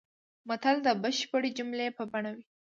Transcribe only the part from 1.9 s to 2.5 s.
په بڼه وي